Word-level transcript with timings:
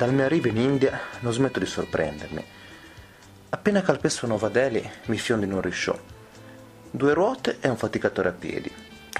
Dal 0.00 0.14
mio 0.14 0.24
arrivo 0.24 0.48
in 0.48 0.56
India 0.56 0.98
non 1.18 1.34
smetto 1.34 1.58
di 1.58 1.66
sorprendermi. 1.66 2.42
Appena 3.50 3.82
calpesto 3.82 4.26
Nuova 4.26 4.48
Delhi 4.48 4.90
mi 5.08 5.18
fiondo 5.18 5.44
in 5.44 5.52
un 5.52 5.60
risciò. 5.60 5.94
Due 6.90 7.12
ruote 7.12 7.58
e 7.60 7.68
un 7.68 7.76
faticatore 7.76 8.30
a 8.30 8.32
piedi, 8.32 8.72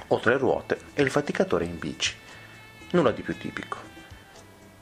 o 0.07 0.19
tre 0.21 0.39
ruote 0.39 0.79
e 0.95 1.03
il 1.03 1.11
faticatore 1.11 1.67
in 1.67 1.79
bici. 1.79 2.17
Nulla 2.93 3.11
di 3.11 3.21
più 3.21 3.37
tipico. 3.37 3.77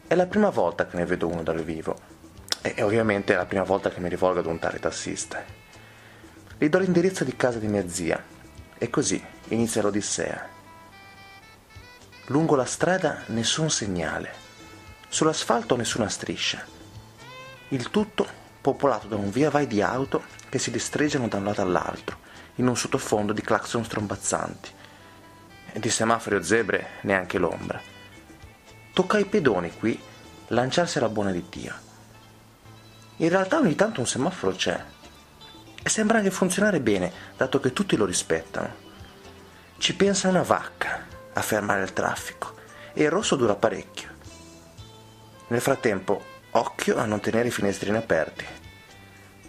È 0.06 0.14
la 0.14 0.26
prima 0.26 0.50
volta 0.50 0.86
che 0.86 0.96
ne 0.96 1.04
vedo 1.04 1.26
uno 1.26 1.42
dal 1.42 1.64
vivo 1.64 1.98
e 2.62 2.80
ovviamente 2.84 3.32
è 3.32 3.36
la 3.36 3.46
prima 3.46 3.64
volta 3.64 3.90
che 3.90 3.98
mi 3.98 4.08
rivolgo 4.08 4.38
ad 4.38 4.46
un 4.46 4.60
tale 4.60 4.78
tassista. 4.78 5.42
Gli 6.56 6.68
do 6.68 6.78
l'indirizzo 6.78 7.24
di 7.24 7.34
casa 7.34 7.58
di 7.58 7.66
mia 7.66 7.88
zia 7.88 8.22
e 8.78 8.88
così 8.88 9.20
inizia 9.48 9.82
l'odissea. 9.82 10.48
Lungo 12.26 12.54
la 12.54 12.66
strada 12.66 13.24
nessun 13.26 13.68
segnale 13.68 14.46
Sull'asfalto 15.10 15.74
nessuna 15.74 16.08
striscia. 16.08 16.62
Il 17.68 17.90
tutto 17.90 18.26
popolato 18.60 19.06
da 19.06 19.16
un 19.16 19.30
via 19.30 19.48
vai 19.48 19.66
di 19.66 19.80
auto 19.80 20.22
che 20.50 20.58
si 20.58 20.70
distreggiano 20.70 21.28
da 21.28 21.38
un 21.38 21.44
lato 21.44 21.62
all'altro, 21.62 22.18
in 22.56 22.68
un 22.68 22.76
sottofondo 22.76 23.32
di 23.32 23.40
clacson 23.40 23.84
strombazzanti. 23.84 24.70
E 25.72 25.80
di 25.80 25.88
semafori 25.88 26.36
o 26.36 26.42
zebre 26.42 26.88
neanche 27.02 27.38
l'ombra. 27.38 27.80
Tocca 28.92 29.16
ai 29.16 29.24
pedoni 29.24 29.72
qui 29.72 29.98
lanciarsi 30.48 30.98
alla 30.98 31.08
buona 31.08 31.30
di 31.30 31.44
Dio. 31.48 31.74
In 33.16 33.30
realtà 33.30 33.58
ogni 33.58 33.74
tanto 33.74 34.00
un 34.00 34.06
semaforo 34.06 34.54
c'è. 34.54 34.84
E 35.82 35.88
sembra 35.88 36.18
anche 36.18 36.30
funzionare 36.30 36.80
bene, 36.80 37.10
dato 37.34 37.60
che 37.60 37.72
tutti 37.72 37.96
lo 37.96 38.04
rispettano. 38.04 38.86
Ci 39.78 39.96
pensa 39.96 40.28
una 40.28 40.42
vacca 40.42 41.06
a 41.32 41.40
fermare 41.40 41.82
il 41.82 41.94
traffico 41.94 42.56
e 42.92 43.04
il 43.04 43.10
rosso 43.10 43.36
dura 43.36 43.54
parecchio. 43.54 44.16
Nel 45.48 45.60
frattempo, 45.60 46.22
occhio 46.52 46.96
a 46.96 47.04
non 47.04 47.20
tenere 47.20 47.48
i 47.48 47.50
finestrini 47.52 47.96
aperti. 47.96 48.44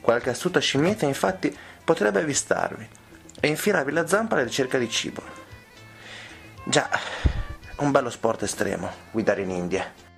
Qualche 0.01 0.29
astuta 0.29 0.59
scimmietta 0.59 1.05
infatti 1.05 1.55
potrebbe 1.83 2.19
avvistarvi 2.19 2.87
e 3.39 3.47
infilarvi 3.47 3.91
la 3.91 4.07
zampa 4.07 4.35
alla 4.35 4.43
ricerca 4.43 4.77
di 4.77 4.89
cibo. 4.89 5.21
Già, 6.65 6.89
un 7.77 7.91
bello 7.91 8.09
sport 8.09 8.43
estremo, 8.43 8.89
guidare 9.11 9.41
in 9.41 9.49
India. 9.49 10.08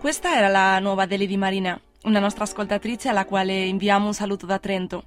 Questa 0.00 0.34
era 0.34 0.48
la 0.48 0.78
nuova 0.78 1.04
Deli 1.04 1.26
di 1.26 1.36
Marina, 1.36 1.78
una 2.04 2.20
nostra 2.20 2.44
ascoltatrice 2.44 3.10
alla 3.10 3.26
quale 3.26 3.52
inviamo 3.66 4.06
un 4.06 4.14
saluto 4.14 4.46
da 4.46 4.58
Trento. 4.58 5.04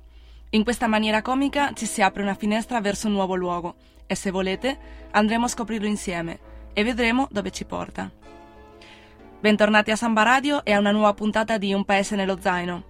In 0.51 0.63
questa 0.63 0.85
maniera 0.85 1.23
comica 1.23 1.73
ci 1.73 1.87
si 1.87 2.03
apre 2.03 2.21
una 2.21 2.35
finestra 2.35 2.79
verso 2.79 3.07
un 3.07 3.13
nuovo 3.13 3.33
luogo 3.33 3.73
e 4.05 4.13
se 4.13 4.29
volete 4.29 4.77
andremo 5.09 5.45
a 5.45 5.47
scoprirlo 5.47 5.87
insieme 5.87 6.39
e 6.73 6.83
vedremo 6.83 7.27
dove 7.31 7.49
ci 7.49 7.65
porta. 7.65 8.07
Bentornati 9.39 9.89
a 9.89 9.95
Samba 9.95 10.21
Radio 10.21 10.63
e 10.63 10.73
a 10.73 10.79
una 10.79 10.91
nuova 10.91 11.15
puntata 11.15 11.57
di 11.57 11.73
Un 11.73 11.85
Paese 11.85 12.15
nello 12.15 12.37
Zaino. 12.39 12.83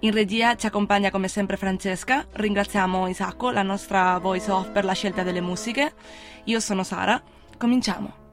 In 0.00 0.10
regia 0.10 0.56
ci 0.56 0.66
accompagna 0.66 1.12
come 1.12 1.28
sempre 1.28 1.56
Francesca, 1.56 2.26
ringraziamo 2.32 3.06
Isacco, 3.06 3.52
la 3.52 3.62
nostra 3.62 4.18
voice 4.18 4.50
off 4.50 4.70
per 4.70 4.84
la 4.84 4.92
scelta 4.92 5.22
delle 5.22 5.40
musiche. 5.40 5.94
Io 6.46 6.58
sono 6.58 6.82
Sara, 6.82 7.22
cominciamo. 7.56 8.23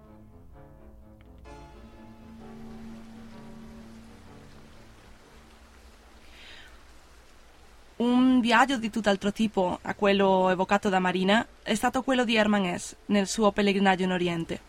Un 8.01 8.39
viaggio 8.39 8.77
di 8.77 8.89
tutt'altro 8.89 9.31
tipo 9.31 9.77
a 9.79 9.93
quello 9.93 10.49
evocato 10.49 10.89
da 10.89 10.97
Marina 10.97 11.45
è 11.61 11.75
stato 11.75 12.01
quello 12.01 12.23
di 12.23 12.35
Herman 12.35 12.75
S. 12.75 12.95
nel 13.05 13.27
suo 13.27 13.51
pellegrinaggio 13.51 14.01
in 14.01 14.11
Oriente. 14.11 14.59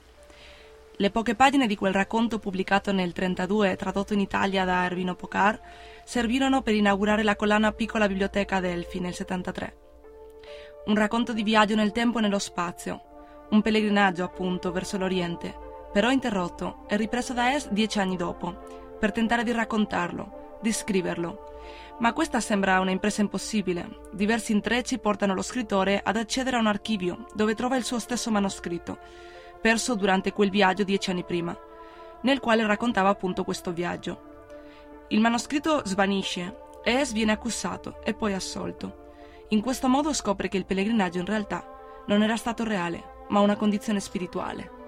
Le 0.96 1.10
poche 1.10 1.34
pagine 1.34 1.66
di 1.66 1.74
quel 1.74 1.94
racconto 1.94 2.38
pubblicato 2.38 2.92
nel 2.92 3.14
1932 3.16 3.76
tradotto 3.76 4.12
in 4.12 4.20
Italia 4.20 4.66
da 4.66 4.84
Ervino 4.84 5.14
Pocar 5.14 5.58
servirono 6.04 6.60
per 6.60 6.74
inaugurare 6.74 7.22
la 7.22 7.34
collana 7.34 7.72
Piccola 7.72 8.06
Biblioteca 8.06 8.60
Delphi 8.60 9.00
nel 9.00 9.14
1973. 9.16 9.76
Un 10.88 10.94
racconto 10.94 11.32
di 11.32 11.42
viaggio 11.42 11.74
nel 11.74 11.92
tempo 11.92 12.18
e 12.18 12.20
nello 12.20 12.38
spazio, 12.38 13.00
un 13.48 13.62
pellegrinaggio 13.62 14.24
appunto 14.24 14.72
verso 14.72 14.98
l'Oriente, 14.98 15.56
però 15.90 16.10
interrotto 16.10 16.84
e 16.86 16.98
ripreso 16.98 17.32
da 17.32 17.54
Es 17.54 17.70
dieci 17.70 17.98
anni 17.98 18.16
dopo, 18.16 18.98
per 19.00 19.10
tentare 19.10 19.42
di 19.42 19.52
raccontarlo, 19.52 20.58
di 20.60 20.70
scriverlo 20.70 21.51
ma 21.98 22.12
questa 22.12 22.40
sembra 22.40 22.80
una 22.80 22.90
impresa 22.90 23.20
impossibile. 23.20 24.00
Diversi 24.12 24.52
intrecci 24.52 24.98
portano 24.98 25.34
lo 25.34 25.42
scrittore 25.42 26.00
ad 26.02 26.16
accedere 26.16 26.56
a 26.56 26.60
un 26.60 26.66
archivio 26.66 27.26
dove 27.34 27.54
trova 27.54 27.76
il 27.76 27.84
suo 27.84 27.98
stesso 27.98 28.30
manoscritto, 28.30 28.98
perso 29.60 29.94
durante 29.94 30.32
quel 30.32 30.50
viaggio 30.50 30.82
dieci 30.84 31.10
anni 31.10 31.24
prima, 31.24 31.56
nel 32.22 32.40
quale 32.40 32.66
raccontava 32.66 33.08
appunto 33.08 33.44
questo 33.44 33.72
viaggio. 33.72 34.30
Il 35.08 35.20
manoscritto 35.20 35.82
svanisce 35.84 36.56
Es 36.82 37.12
viene 37.12 37.32
accusato 37.32 38.02
e 38.02 38.14
poi 38.14 38.34
assolto. 38.34 39.10
In 39.48 39.60
questo 39.60 39.88
modo 39.88 40.12
scopre 40.12 40.48
che 40.48 40.56
il 40.56 40.64
pellegrinaggio 40.64 41.18
in 41.18 41.26
realtà 41.26 41.64
non 42.06 42.22
era 42.22 42.36
stato 42.36 42.64
reale, 42.64 43.24
ma 43.28 43.40
una 43.40 43.56
condizione 43.56 44.00
spirituale. 44.00 44.81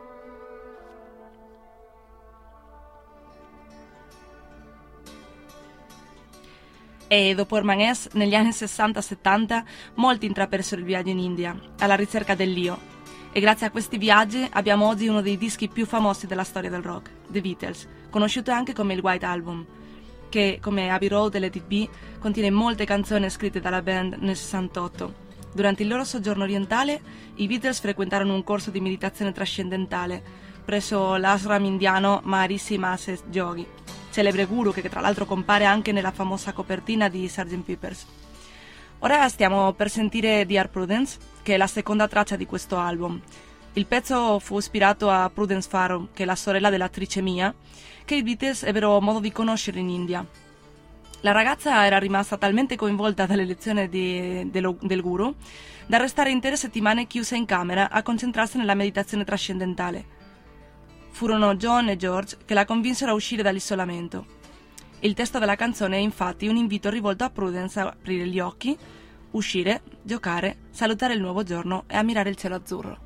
E 7.14 7.32
dopo 7.36 7.56
Hermanès 7.56 8.08
negli 8.14 8.34
anni 8.34 8.48
60-70 8.48 9.62
molti 9.94 10.26
intrapresero 10.26 10.80
il 10.80 10.86
viaggio 10.86 11.10
in 11.10 11.20
India 11.20 11.56
alla 11.78 11.94
ricerca 11.94 12.34
dell'io 12.34 12.92
e 13.30 13.38
grazie 13.38 13.66
a 13.66 13.70
questi 13.70 13.98
viaggi 13.98 14.44
abbiamo 14.50 14.88
oggi 14.88 15.06
uno 15.06 15.20
dei 15.20 15.38
dischi 15.38 15.68
più 15.68 15.86
famosi 15.86 16.26
della 16.26 16.42
storia 16.42 16.70
del 16.70 16.82
rock, 16.82 17.10
The 17.28 17.40
Beatles, 17.40 17.88
conosciuto 18.10 18.50
anche 18.50 18.72
come 18.72 18.94
il 18.94 19.00
White 19.00 19.26
Album, 19.26 19.64
che 20.28 20.58
come 20.60 20.90
Abbey 20.90 21.06
Road 21.06 21.36
e 21.36 21.38
Let 21.38 21.54
It 21.54 21.66
Be 21.66 21.88
contiene 22.18 22.50
molte 22.50 22.84
canzoni 22.84 23.30
scritte 23.30 23.60
dalla 23.60 23.82
band 23.82 24.14
nel 24.18 24.36
68. 24.36 25.14
Durante 25.52 25.82
il 25.82 25.88
loro 25.88 26.02
soggiorno 26.02 26.42
orientale 26.42 27.00
i 27.36 27.46
Beatles 27.46 27.78
frequentarono 27.78 28.34
un 28.34 28.42
corso 28.42 28.70
di 28.70 28.80
meditazione 28.80 29.30
trascendentale 29.30 30.20
presso 30.64 31.14
l'ashram 31.16 31.64
indiano 31.64 32.20
Maharishi 32.24 32.78
Mahesh 32.78 33.22
Yogi 33.30 33.83
celebre 34.14 34.44
guru 34.44 34.72
che 34.72 34.88
tra 34.88 35.00
l'altro 35.00 35.24
compare 35.24 35.64
anche 35.64 35.90
nella 35.90 36.12
famosa 36.12 36.52
copertina 36.52 37.08
di 37.08 37.26
Sgt. 37.26 37.62
Peppers. 37.62 38.06
Ora 39.00 39.28
stiamo 39.28 39.72
per 39.72 39.90
sentire 39.90 40.46
Dear 40.46 40.70
Prudence, 40.70 41.18
che 41.42 41.54
è 41.54 41.56
la 41.56 41.66
seconda 41.66 42.06
traccia 42.06 42.36
di 42.36 42.46
questo 42.46 42.76
album. 42.78 43.20
Il 43.72 43.86
pezzo 43.86 44.38
fu 44.38 44.56
ispirato 44.58 45.10
a 45.10 45.28
Prudence 45.34 45.68
Farrow, 45.68 46.10
che 46.14 46.22
è 46.22 46.26
la 46.26 46.36
sorella 46.36 46.70
dell'attrice 46.70 47.20
Mia, 47.22 47.52
che 48.04 48.14
i 48.14 48.22
Beatles 48.22 48.62
ebbero 48.62 49.00
modo 49.00 49.18
di 49.18 49.32
conoscere 49.32 49.80
in 49.80 49.88
India. 49.88 50.24
La 51.22 51.32
ragazza 51.32 51.84
era 51.84 51.98
rimasta 51.98 52.36
talmente 52.36 52.76
coinvolta 52.76 53.26
dalle 53.26 53.44
lezioni 53.44 53.88
di, 53.88 54.48
dello, 54.48 54.76
del 54.80 55.00
guru 55.00 55.34
da 55.86 55.96
restare 55.96 56.30
intere 56.30 56.56
settimane 56.56 57.08
chiusa 57.08 57.34
in 57.34 57.46
camera 57.46 57.90
a 57.90 58.02
concentrarsi 58.04 58.58
nella 58.58 58.74
meditazione 58.74 59.24
trascendentale 59.24 60.23
Furono 61.14 61.54
John 61.54 61.90
e 61.90 61.96
George 61.96 62.38
che 62.44 62.54
la 62.54 62.64
convinsero 62.64 63.12
a 63.12 63.14
uscire 63.14 63.40
dall'isolamento. 63.40 64.26
Il 64.98 65.14
testo 65.14 65.38
della 65.38 65.54
canzone 65.54 65.96
è 65.96 66.00
infatti 66.00 66.48
un 66.48 66.56
invito 66.56 66.90
rivolto 66.90 67.22
a 67.22 67.30
Prudence 67.30 67.78
a 67.78 67.86
aprire 67.86 68.26
gli 68.26 68.40
occhi, 68.40 68.76
uscire, 69.30 69.82
giocare, 70.02 70.56
salutare 70.70 71.14
il 71.14 71.20
nuovo 71.20 71.44
giorno 71.44 71.84
e 71.86 71.96
ammirare 71.96 72.30
il 72.30 72.36
cielo 72.36 72.56
azzurro. 72.56 73.03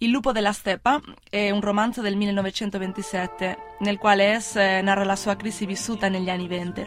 Il 0.00 0.10
lupo 0.10 0.30
della 0.30 0.52
steppa 0.52 1.00
è 1.28 1.50
un 1.50 1.60
romanzo 1.60 2.00
del 2.02 2.14
1927 2.14 3.74
nel 3.80 3.98
quale 3.98 4.38
S 4.38 4.54
narra 4.54 5.02
la 5.02 5.16
sua 5.16 5.34
crisi 5.34 5.66
vissuta 5.66 6.08
negli 6.08 6.30
anni 6.30 6.46
venti 6.46 6.86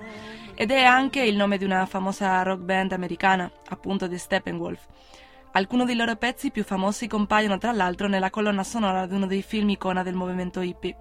ed 0.55 0.71
è 0.71 0.85
anche 0.85 1.21
il 1.21 1.35
nome 1.35 1.57
di 1.57 1.65
una 1.65 1.85
famosa 1.85 2.41
rock 2.41 2.61
band 2.61 2.93
americana, 2.93 3.51
appunto 3.67 4.07
di 4.07 4.17
Steppenwolf. 4.17 4.87
Alcuni 5.51 5.83
dei 5.83 5.97
loro 5.97 6.15
pezzi 6.15 6.51
più 6.51 6.63
famosi 6.63 7.07
compaiono 7.07 7.57
tra 7.57 7.73
l'altro 7.73 8.07
nella 8.07 8.29
colonna 8.29 8.63
sonora 8.63 9.05
di 9.05 9.13
uno 9.13 9.27
dei 9.27 9.41
film 9.41 9.67
icona 9.67 10.03
del 10.03 10.15
movimento 10.15 10.61
hippie. 10.61 10.95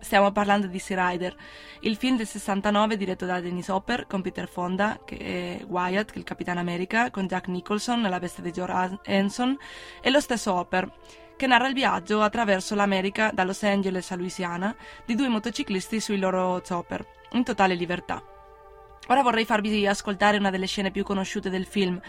Stiamo 0.00 0.32
parlando 0.32 0.66
di 0.66 0.78
Sea 0.78 1.08
Rider, 1.08 1.34
il 1.80 1.96
film 1.96 2.18
del 2.18 2.26
69 2.26 2.98
diretto 2.98 3.24
da 3.24 3.40
Dennis 3.40 3.68
Hopper 3.68 4.06
con 4.06 4.20
Peter 4.20 4.48
Fonda, 4.48 5.00
che 5.02 5.64
Wyatt, 5.66 6.08
che 6.10 6.16
è 6.16 6.18
il 6.18 6.24
Capitano 6.24 6.60
America, 6.60 7.10
con 7.10 7.26
Jack 7.26 7.48
Nicholson 7.48 8.02
nella 8.02 8.18
veste 8.18 8.42
di 8.42 8.52
George 8.52 8.98
Hanson, 9.06 9.56
e 10.02 10.10
lo 10.10 10.20
stesso 10.20 10.52
Hopper, 10.52 10.92
che 11.36 11.46
narra 11.46 11.68
il 11.68 11.74
viaggio 11.74 12.22
attraverso 12.22 12.74
l'America 12.74 13.30
da 13.32 13.44
Los 13.44 13.62
Angeles 13.62 14.10
a 14.10 14.16
Louisiana 14.16 14.74
di 15.04 15.14
due 15.14 15.28
motociclisti 15.28 16.00
sui 16.00 16.18
loro 16.18 16.62
chopper, 16.66 17.06
in 17.32 17.44
totale 17.44 17.74
libertà. 17.74 18.22
Ora 19.08 19.22
vorrei 19.22 19.44
farvi 19.44 19.86
ascoltare 19.86 20.38
una 20.38 20.48
delle 20.48 20.66
scene 20.66 20.90
più 20.90 21.04
conosciute 21.04 21.50
del 21.50 21.66
film, 21.66 22.00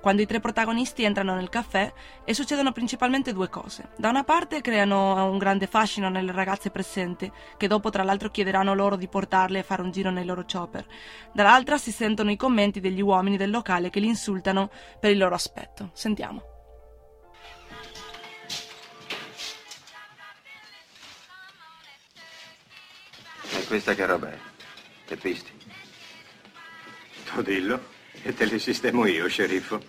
quando 0.00 0.22
i 0.22 0.26
tre 0.26 0.38
protagonisti 0.38 1.02
entrano 1.02 1.34
nel 1.34 1.48
caffè 1.48 1.92
e 2.24 2.32
succedono 2.32 2.70
principalmente 2.70 3.32
due 3.32 3.48
cose. 3.48 3.88
Da 3.96 4.08
una 4.08 4.22
parte 4.22 4.60
creano 4.60 5.28
un 5.28 5.38
grande 5.38 5.66
fascino 5.66 6.08
nelle 6.08 6.30
ragazze 6.30 6.70
presenti, 6.70 7.30
che 7.56 7.66
dopo 7.66 7.90
tra 7.90 8.04
l'altro 8.04 8.30
chiederanno 8.30 8.72
loro 8.72 8.94
di 8.94 9.08
portarle 9.08 9.58
a 9.58 9.64
fare 9.64 9.82
un 9.82 9.90
giro 9.90 10.10
nei 10.10 10.24
loro 10.24 10.44
chopper. 10.44 10.86
Dall'altra 11.32 11.76
si 11.76 11.90
sentono 11.90 12.30
i 12.30 12.36
commenti 12.36 12.78
degli 12.78 13.02
uomini 13.02 13.36
del 13.36 13.50
locale 13.50 13.90
che 13.90 13.98
li 13.98 14.06
insultano 14.06 14.70
per 15.00 15.10
il 15.10 15.18
loro 15.18 15.34
aspetto. 15.34 15.90
Sentiamo. 15.92 16.53
E 23.64 23.66
questa 23.66 23.94
che 23.94 24.04
roba 24.04 24.30
è? 24.30 24.38
Teppisti? 25.06 25.50
Tu 27.32 27.40
dillo 27.40 27.82
e 28.22 28.34
te 28.34 28.44
li 28.44 28.58
sistemo 28.58 29.06
io, 29.06 29.26
sceriffo. 29.26 29.82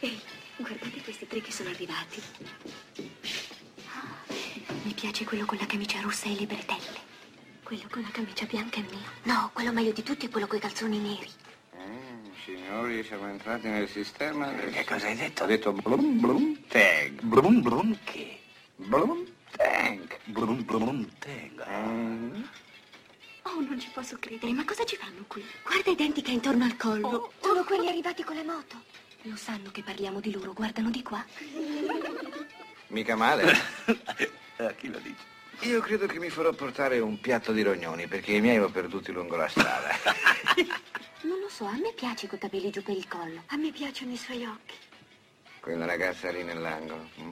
Ehi, 0.00 0.20
guardate 0.56 1.00
questi 1.02 1.26
tre 1.26 1.40
che 1.40 1.50
sono 1.50 1.70
arrivati. 1.70 2.20
Ah, 3.86 4.34
mi 4.82 4.92
piace 4.92 5.24
quello 5.24 5.46
con 5.46 5.56
la 5.58 5.64
camicia 5.64 6.02
rossa 6.02 6.26
e 6.26 6.34
le 6.38 6.44
bretelle. 6.44 7.00
Quello 7.62 7.84
con 7.90 8.02
la 8.02 8.10
camicia 8.12 8.44
bianca 8.44 8.78
è 8.80 8.84
mio. 8.90 9.00
No, 9.22 9.48
quello 9.54 9.72
meglio 9.72 9.92
di 9.92 10.02
tutti 10.02 10.26
è 10.26 10.28
quello 10.28 10.46
con 10.46 10.58
i 10.58 10.60
calzoni 10.60 10.98
neri. 10.98 11.30
Mm, 11.80 12.26
signori, 12.44 13.02
siamo 13.04 13.26
entrati 13.26 13.68
nel 13.68 13.88
sistema. 13.88 14.50
del- 14.52 14.70
Che 14.70 14.84
cosa 14.84 15.06
hai 15.06 15.16
detto? 15.16 15.44
Ho 15.44 15.46
detto 15.46 15.72
blum 15.72 16.20
blum 16.20 16.60
tag. 16.68 17.22
Blum 17.22 17.62
blum 17.62 17.98
che? 18.04 18.38
Blum 18.76 19.24
tag. 19.56 20.18
Blum 20.26 20.62
blum 20.62 21.08
tag. 21.18 21.64
Mm. 21.70 22.42
Oh, 23.44 23.60
non 23.72 23.80
ci 23.80 23.88
posso 23.90 24.18
credere, 24.20 24.52
ma 24.52 24.64
cosa 24.66 24.84
ci 24.84 24.96
fanno 24.96 25.24
qui? 25.26 25.42
Guarda 25.62 25.90
i 25.90 25.94
denti 25.94 26.20
che 26.20 26.30
ha 26.30 26.34
intorno 26.34 26.64
al 26.64 26.76
collo. 26.76 27.32
Sono 27.40 27.64
quelli 27.64 27.88
arrivati 27.88 28.22
con 28.22 28.36
le 28.36 28.42
moto. 28.44 28.76
Lo 29.22 29.36
sanno 29.36 29.70
che 29.70 29.82
parliamo 29.82 30.20
di 30.20 30.30
loro, 30.30 30.52
guardano 30.52 30.90
di 30.90 31.02
qua. 31.02 31.24
Mica 32.88 33.16
male. 33.16 33.50
A 34.58 34.72
chi 34.76 34.90
lo 34.90 34.98
dici? 34.98 35.70
Io 35.70 35.80
credo 35.80 36.06
che 36.06 36.18
mi 36.18 36.28
farò 36.28 36.52
portare 36.52 36.98
un 36.98 37.18
piatto 37.18 37.52
di 37.52 37.62
rognoni 37.62 38.08
perché 38.08 38.32
i 38.32 38.40
miei 38.42 38.58
li 38.58 38.64
ho 38.64 38.68
perduti 38.68 39.10
lungo 39.10 39.36
la 39.36 39.48
strada. 39.48 39.90
Non 41.24 41.38
lo 41.38 41.48
so, 41.48 41.66
a 41.66 41.76
me 41.76 41.92
piace 41.94 42.26
coi 42.26 42.36
capelli 42.40 42.70
giù 42.70 42.82
per 42.82 42.96
il 42.96 43.06
collo. 43.06 43.44
A 43.46 43.56
me 43.56 43.70
piacciono 43.70 44.10
i 44.10 44.16
suoi 44.16 44.44
occhi. 44.44 44.74
Quella 45.60 45.84
ragazza 45.86 46.32
lì 46.32 46.42
nell'angolo. 46.42 47.10
mm? 47.20 47.30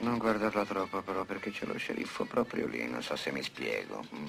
Non 0.00 0.18
guardarla 0.18 0.64
troppo 0.64 1.02
però 1.02 1.24
perché 1.24 1.50
c'è 1.50 1.66
lo 1.66 1.76
sceriffo 1.76 2.24
proprio 2.24 2.66
lì, 2.66 2.86
non 2.88 3.02
so 3.02 3.16
se 3.16 3.32
mi 3.32 3.42
spiego. 3.42 4.04
mm? 4.14 4.26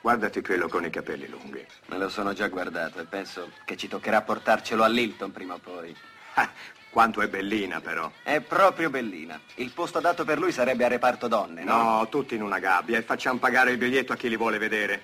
Guardati 0.00 0.42
quello 0.42 0.68
con 0.68 0.84
i 0.84 0.90
capelli 0.90 1.28
lunghi. 1.28 1.64
Me 1.86 1.98
lo 1.98 2.08
sono 2.08 2.32
già 2.32 2.48
guardato 2.48 2.98
e 3.00 3.04
penso 3.04 3.50
che 3.64 3.76
ci 3.76 3.86
toccherà 3.86 4.22
portarcelo 4.22 4.82
a 4.82 4.88
Lilton 4.88 5.30
prima 5.30 5.54
o 5.54 5.58
poi. 5.58 5.94
Ah, 6.34 6.50
quanto 6.90 7.20
è 7.20 7.28
bellina 7.28 7.80
però. 7.80 8.10
È 8.22 8.40
proprio 8.40 8.90
bellina. 8.90 9.38
Il 9.56 9.70
posto 9.72 10.00
dato 10.00 10.24
per 10.24 10.38
lui 10.38 10.50
sarebbe 10.50 10.84
a 10.84 10.88
reparto 10.88 11.28
donne, 11.28 11.62
no? 11.62 11.82
No, 11.82 12.08
tutti 12.08 12.34
in 12.34 12.42
una 12.42 12.58
gabbia 12.58 12.98
e 12.98 13.02
facciamo 13.02 13.38
pagare 13.38 13.70
il 13.70 13.78
biglietto 13.78 14.12
a 14.12 14.16
chi 14.16 14.28
li 14.28 14.36
vuole 14.36 14.58
vedere. 14.58 15.02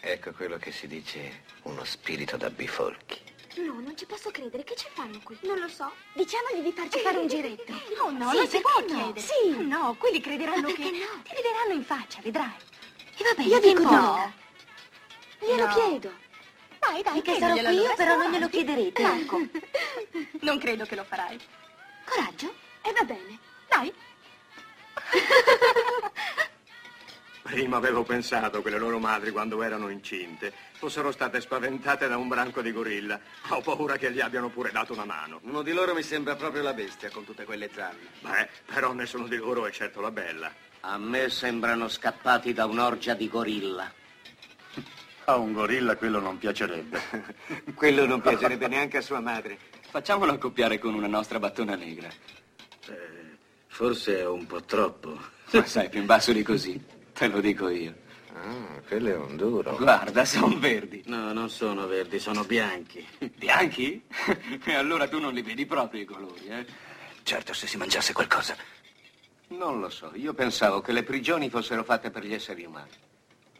Ecco 0.00 0.32
quello 0.32 0.56
che 0.58 0.70
si 0.72 0.86
dice 0.86 1.42
uno 1.62 1.84
spirito 1.84 2.36
da 2.36 2.50
bifolchi. 2.50 3.20
No, 3.64 3.80
non 3.80 3.96
ci 3.96 4.06
posso 4.06 4.30
credere. 4.30 4.62
Che 4.64 4.74
ci 4.76 4.86
fanno 4.92 5.18
qui? 5.22 5.36
Non 5.42 5.58
lo 5.58 5.68
so. 5.68 5.90
Diciamogli 6.12 6.60
di 6.62 6.72
farci 6.72 6.98
fare 7.00 7.16
un 7.18 7.26
giretto. 7.26 7.72
No, 7.96 8.10
no, 8.10 8.30
sì, 8.30 8.36
non 8.36 8.48
si 8.48 8.60
può 8.60 8.78
no? 8.80 8.84
chiedere. 8.86 9.20
Sì. 9.20 9.66
No, 9.66 9.96
quelli 9.98 10.20
crederanno 10.20 10.68
che... 10.68 10.82
no? 10.84 11.22
Ti 11.22 11.34
rideranno 11.34 11.72
in 11.72 11.84
faccia, 11.84 12.20
vedrai. 12.22 12.52
E 13.16 13.24
va 13.24 13.32
bene, 13.36 13.48
Io 13.48 13.60
che 13.60 13.68
dico 13.68 13.82
importa? 13.82 13.98
no. 14.06 14.32
Glielo 15.40 15.66
No. 15.66 15.72
chiedo. 15.74 16.12
Dai, 16.78 17.02
dai, 17.02 17.12
Finché 17.14 17.38
sarò 17.38 17.52
qui 17.54 17.62
io, 17.62 17.68
allora, 17.68 17.94
però 17.94 18.16
non 18.16 18.30
glielo 18.30 18.48
chiederete, 18.48 19.02
ecco. 19.02 19.40
non 20.40 20.58
credo 20.58 20.84
che 20.84 20.94
lo 20.94 21.04
farai. 21.04 21.38
Coraggio? 22.04 22.54
E 22.82 22.92
va 22.92 23.02
bene. 23.02 23.38
Dai. 23.68 23.92
Prima 27.48 27.78
avevo 27.78 28.02
pensato 28.02 28.60
che 28.60 28.68
le 28.68 28.76
loro 28.76 28.98
madri, 28.98 29.30
quando 29.30 29.62
erano 29.62 29.88
incinte, 29.88 30.52
fossero 30.72 31.10
state 31.10 31.40
spaventate 31.40 32.06
da 32.06 32.18
un 32.18 32.28
branco 32.28 32.60
di 32.60 32.72
gorilla. 32.72 33.18
Ho 33.48 33.62
paura 33.62 33.96
che 33.96 34.12
gli 34.12 34.20
abbiano 34.20 34.50
pure 34.50 34.70
dato 34.70 34.92
una 34.92 35.06
mano. 35.06 35.40
Uno 35.44 35.62
di 35.62 35.72
loro 35.72 35.94
mi 35.94 36.02
sembra 36.02 36.36
proprio 36.36 36.62
la 36.62 36.74
bestia 36.74 37.08
con 37.08 37.24
tutte 37.24 37.44
quelle 37.44 37.70
zanne. 37.72 38.10
Beh, 38.20 38.50
però 38.66 38.92
nessuno 38.92 39.26
di 39.26 39.36
loro 39.36 39.66
è 39.66 39.70
certo 39.70 40.02
la 40.02 40.10
bella. 40.10 40.52
A 40.80 40.98
me 40.98 41.30
sembrano 41.30 41.88
scappati 41.88 42.52
da 42.52 42.66
un'orgia 42.66 43.14
di 43.14 43.30
gorilla. 43.30 43.90
A 45.24 45.36
un 45.36 45.54
gorilla 45.54 45.96
quello 45.96 46.20
non 46.20 46.36
piacerebbe. 46.36 47.00
Quello 47.74 48.04
non 48.04 48.20
piacerebbe 48.20 48.68
neanche 48.68 48.98
a 48.98 49.02
sua 49.02 49.20
madre. 49.20 49.56
Facciamolo 49.88 50.32
accoppiare 50.32 50.78
con 50.78 50.92
una 50.92 51.06
nostra 51.06 51.38
battona 51.38 51.76
negra. 51.76 52.10
Forse 53.68 54.18
è 54.18 54.26
un 54.26 54.46
po' 54.46 54.62
troppo. 54.64 55.18
Ma 55.52 55.64
sai, 55.64 55.88
più 55.88 56.00
in 56.00 56.06
basso 56.06 56.32
di 56.32 56.42
così. 56.42 56.96
Te 57.18 57.26
lo 57.26 57.40
dico 57.40 57.68
io. 57.68 57.94
Ah, 58.34 58.80
quello 58.86 59.08
è 59.08 59.16
un 59.16 59.36
duro. 59.36 59.76
Guarda, 59.76 60.24
sono 60.24 60.56
verdi. 60.58 61.02
No, 61.06 61.32
non 61.32 61.50
sono 61.50 61.86
verdi, 61.88 62.20
sono 62.20 62.44
bianchi. 62.44 63.04
Bianchi? 63.34 64.04
E 64.64 64.74
allora 64.74 65.08
tu 65.08 65.18
non 65.18 65.32
li 65.32 65.42
vedi 65.42 65.66
proprio 65.66 66.02
i 66.02 66.04
colori, 66.04 66.46
eh? 66.46 66.64
Certo, 67.24 67.52
se 67.52 67.66
si 67.66 67.76
mangiasse 67.76 68.12
qualcosa. 68.12 68.54
Non 69.48 69.80
lo 69.80 69.88
so, 69.88 70.12
io 70.14 70.32
pensavo 70.34 70.80
che 70.80 70.92
le 70.92 71.02
prigioni 71.02 71.48
fossero 71.50 71.82
fatte 71.82 72.10
per 72.10 72.24
gli 72.24 72.34
esseri 72.34 72.64
umani. 72.64 72.90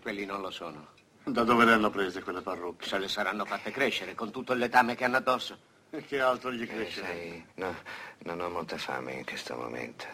Quelli 0.00 0.24
non 0.24 0.40
lo 0.40 0.50
sono. 0.50 0.88
Da 1.24 1.42
dove 1.44 1.64
le 1.64 1.72
hanno 1.72 1.90
prese 1.90 2.22
quelle 2.22 2.40
parrucche? 2.42 2.86
Se 2.86 2.98
le 2.98 3.08
saranno 3.08 3.44
fatte 3.44 3.70
crescere 3.70 4.14
con 4.14 4.30
tutto 4.30 4.52
il 4.52 4.58
letame 4.60 4.94
che 4.94 5.04
hanno 5.04 5.16
addosso. 5.16 5.58
E 5.90 6.04
che 6.04 6.20
altro 6.20 6.52
gli 6.52 6.62
Eh, 6.62 6.66
cresce? 6.66 7.00
sai, 7.00 7.44
no, 7.54 7.74
non 8.20 8.40
ho 8.40 8.48
molta 8.50 8.76
fame 8.78 9.14
in 9.14 9.24
questo 9.24 9.56
momento. 9.56 10.04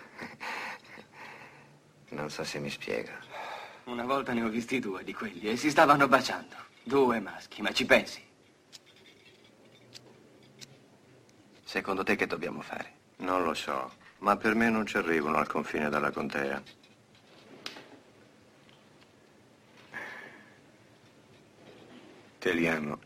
Non 2.11 2.31
so 2.31 2.45
se 2.45 2.59
mi 2.61 2.71
spiego. 2.71 3.11
Una 3.87 4.05
volta 4.05 4.33
ne 4.33 4.43
ho 4.43 4.49
visti 4.49 4.79
due 4.79 5.05
di 5.05 5.13
quelli 5.13 5.51
e 5.51 5.57
si 5.59 5.69
stavano 5.69 6.09
baciando. 6.09 6.57
Due 6.83 7.21
maschi, 7.21 7.61
ma 7.61 7.71
ci 7.71 7.85
pensi? 7.85 8.23
Secondo 11.63 12.03
te 12.03 12.17
che 12.17 12.27
dobbiamo 12.27 12.63
fare? 12.63 13.01
Non 13.19 13.43
lo 13.43 13.53
so, 13.53 13.93
ma 14.19 14.37
per 14.37 14.55
me 14.55 14.71
non 14.71 14.87
ci 14.87 14.97
arrivano 14.97 15.37
al 15.37 15.49
confine 15.49 15.91
della 15.91 16.11
contea. 16.11 16.63
Te 22.39 22.53
li 22.55 22.67
amo. 22.67 22.99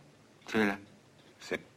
Ce 0.47 0.65
l'ha. 0.65 0.79
Sì. 1.39 1.69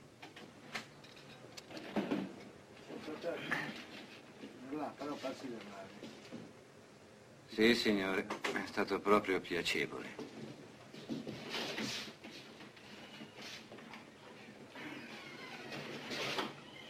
Sì, 7.53 7.75
signore, 7.75 8.25
è 8.53 8.65
stato 8.65 9.01
proprio 9.01 9.41
piacevole. 9.41 10.15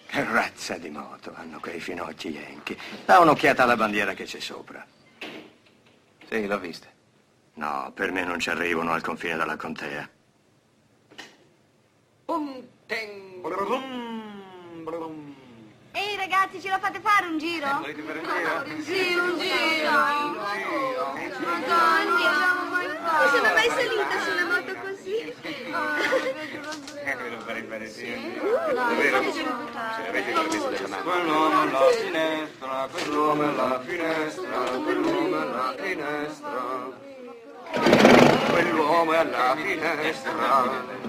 Che 0.06 0.24
razza 0.24 0.78
di 0.78 0.92
moto 0.92 1.34
hanno 1.34 1.60
quei 1.60 1.80
finocchi 1.80 2.30
Yankee. 2.30 2.78
Da 3.06 3.18
un'occhiata 3.18 3.64
alla 3.64 3.76
bandiera 3.76 4.14
che 4.14 4.26
c'è 4.26 4.40
sopra. 4.40 4.86
Sì, 6.30 6.46
l'ho 6.46 6.60
vista. 6.60 6.88
No, 7.56 7.92
per 7.96 8.12
me 8.12 8.24
non 8.24 8.40
ci 8.40 8.52
arrivano 8.52 8.92
al 8.92 9.02
confine 9.02 9.38
della 9.38 9.56
contea. 9.56 10.08
Ehi 16.12 16.18
ragazzi, 16.18 16.60
ce 16.60 16.68
la 16.68 16.78
fate 16.78 17.00
fare 17.00 17.26
un 17.28 17.38
giro? 17.38 17.66
Volete 17.80 18.02
fare 18.02 18.20
un 18.20 18.26
giro? 18.26 18.84
Sì, 18.84 19.14
un 19.16 19.40
giro. 19.40 19.92
Madonna, 21.40 22.52
non 23.00 23.30
sono 23.30 23.54
mai 23.54 23.70
salita 23.70 24.20
su 24.20 24.32
una 24.32 24.44
moto 24.44 24.76
così. 24.82 25.16
Eh, 27.04 27.16
ve 27.16 27.30
lo 27.30 27.40
farei 27.40 27.64
fare 27.64 27.88
sì. 27.88 28.12
Quell'uomo 31.02 31.62
alla 31.62 31.88
finestra, 31.96 32.90
quell'uomo 32.92 33.44
alla 33.44 33.80
finestra, 33.86 34.58
quell'uomo 34.84 35.38
alla 35.40 35.74
finestra. 35.78 36.90
Quell'uomo 38.50 39.14
è 39.14 39.18
alla 39.18 39.56
finestra. 39.56 41.00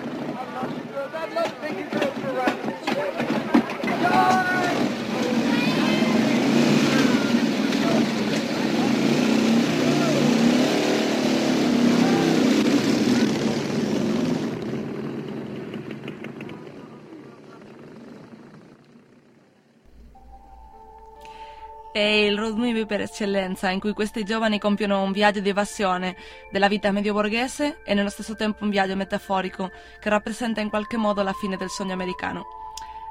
Movie 22.57 22.87
per 22.87 23.01
eccellenza, 23.01 23.71
in 23.71 23.81
cui 23.81 23.93
questi 23.93 24.25
giovani 24.25 24.59
compiono 24.59 25.03
un 25.03 25.13
viaggio 25.13 25.41
di 25.41 25.49
evasione 25.49 26.17
della 26.51 26.69
vita 26.69 26.91
medio 26.93 27.13
borghese 27.13 27.83
e 27.85 27.95
nello 27.95 28.11
stesso 28.11 28.35
tempo 28.35 28.65
un 28.65 28.71
viaggio 28.71 28.97
metaforico 28.97 29.71
che 30.01 30.09
rappresenta 30.09 30.61
in 30.61 30.69
qualche 30.69 30.97
modo 30.97 31.23
la 31.23 31.33
fine 31.33 31.57
del 31.57 31.71
sogno 31.71 31.93
americano. 31.93 32.47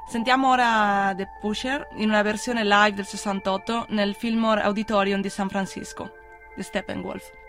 Sentiamo 0.08 0.50
ora 0.50 1.12
The 1.16 1.28
Pusher 1.40 1.88
in 1.96 2.08
una 2.08 2.22
versione 2.22 2.64
live 2.64 2.94
del 2.94 3.06
68 3.06 3.86
nel 3.90 4.14
Fillmore 4.14 4.62
Auditorium 4.62 5.20
di 5.20 5.28
San 5.28 5.48
Francisco, 5.48 6.10
The 6.56 6.62
Steppenwolf. 6.62 7.41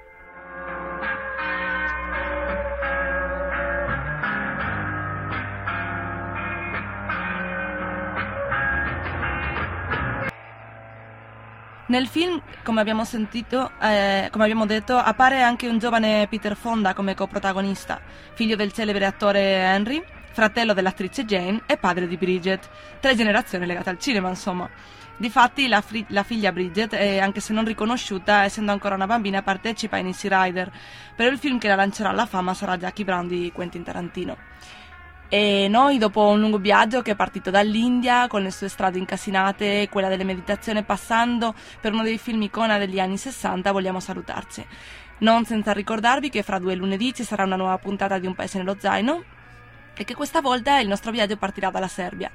Nel 11.85 12.07
film, 12.07 12.41
come 12.63 12.79
abbiamo 12.79 13.03
sentito, 13.03 13.71
eh, 13.81 14.29
come 14.31 14.45
abbiamo 14.45 14.65
detto, 14.65 14.95
appare 14.95 15.41
anche 15.41 15.67
un 15.67 15.79
giovane 15.79 16.27
Peter 16.29 16.55
Fonda 16.55 16.93
come 16.93 17.13
coprotagonista, 17.13 17.99
figlio 18.33 18.55
del 18.55 18.71
celebre 18.71 19.05
attore 19.05 19.41
Henry, 19.41 20.01
fratello 20.31 20.73
dell'attrice 20.73 21.25
Jane 21.25 21.63
e 21.65 21.75
padre 21.75 22.07
di 22.07 22.15
Bridget. 22.15 22.69
Tre 23.01 23.15
generazioni 23.15 23.65
legate 23.65 23.89
al 23.89 23.99
cinema, 23.99 24.29
insomma. 24.29 24.69
Difatti 25.17 25.67
la, 25.67 25.81
fri- 25.81 26.05
la 26.07 26.23
figlia 26.23 26.53
Bridget, 26.53 26.93
eh, 26.93 27.19
anche 27.19 27.41
se 27.41 27.51
non 27.51 27.65
riconosciuta, 27.65 28.43
essendo 28.43 28.71
ancora 28.71 28.95
una 28.95 29.05
bambina, 29.05 29.41
partecipa 29.41 29.97
in 29.97 30.07
Easy 30.07 30.29
Rider, 30.29 30.71
però 31.15 31.29
il 31.29 31.37
film 31.37 31.59
che 31.59 31.67
la 31.67 31.75
lancerà 31.75 32.09
alla 32.09 32.25
fama 32.25 32.53
sarà 32.53 32.77
Jackie 32.77 33.03
Brown 33.03 33.27
di 33.27 33.51
Quentin 33.53 33.83
Tarantino. 33.83 34.37
E 35.33 35.67
noi, 35.67 35.97
dopo 35.97 36.27
un 36.27 36.39
lungo 36.39 36.59
viaggio 36.59 37.01
che 37.01 37.13
è 37.13 37.15
partito 37.15 37.49
dall'India, 37.49 38.27
con 38.27 38.43
le 38.43 38.51
sue 38.51 38.69
strade 38.69 38.99
incasinate, 38.99 39.89
quella 39.89 40.07
delle 40.07 40.23
meditazioni 40.23 40.83
passando 40.83 41.55
per 41.81 41.91
uno 41.91 42.03
dei 42.03 42.19
film 42.19 42.43
icona 42.43 42.77
degli 42.77 42.99
anni 42.99 43.17
60, 43.17 43.71
vogliamo 43.71 43.99
salutarci. 43.99 44.63
Non 45.21 45.43
senza 45.45 45.71
ricordarvi 45.71 46.29
che 46.29 46.43
fra 46.43 46.59
due 46.59 46.75
lunedì 46.75 47.15
ci 47.15 47.23
sarà 47.23 47.45
una 47.45 47.55
nuova 47.55 47.79
puntata 47.79 48.19
di 48.19 48.27
Un 48.27 48.35
Paese 48.35 48.59
nello 48.59 48.75
Zaino 48.77 49.23
e 49.95 50.03
che 50.03 50.13
questa 50.13 50.39
volta 50.39 50.77
il 50.77 50.87
nostro 50.87 51.09
viaggio 51.09 51.35
partirà 51.35 51.71
dalla 51.71 51.87
Serbia. 51.87 52.29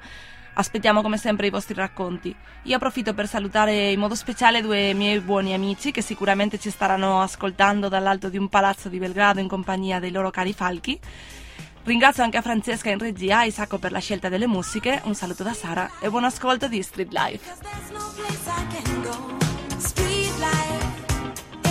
Aspettiamo 0.55 1.01
come 1.01 1.19
sempre 1.19 1.47
i 1.47 1.51
vostri 1.51 1.75
racconti. 1.75 2.35
Io 2.65 2.75
approfitto 2.75 3.15
per 3.15 3.29
salutare 3.29 3.93
in 3.93 4.01
modo 4.01 4.17
speciale 4.17 4.61
due 4.61 4.93
miei 4.93 5.21
buoni 5.21 5.55
amici 5.55 5.93
che 5.93 6.03
sicuramente 6.03 6.59
ci 6.59 6.71
staranno 6.71 7.21
ascoltando 7.21 7.89
dall'alto 7.89 8.29
di 8.29 8.39
un 8.39 8.49
palazzo 8.49 8.89
di 8.89 8.99
Belgrado 8.99 9.39
in 9.39 9.47
compagnia 9.47 10.01
dei 10.01 10.11
loro 10.11 10.31
cari 10.31 10.53
falchi. 10.53 10.99
Ringrazio 11.89 12.23
anche 12.23 12.43
Francesca 12.43 12.91
in 12.91 12.99
regia, 12.99 13.45
Isacco 13.45 13.79
per 13.79 13.93
la 13.93 13.99
scelta 13.99 14.29
delle 14.29 14.47
musiche, 14.47 15.01
un 15.05 15.15
saluto 15.15 15.43
da 15.43 15.55
Sara 15.55 15.93
e 16.01 16.11
buon 16.11 16.25
ascolto 16.25 16.69
di 16.69 16.83
Street 16.83 17.11
Life. 17.11 19.38